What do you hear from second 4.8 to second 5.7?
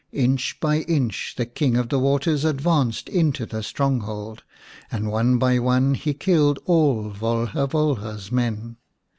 and one by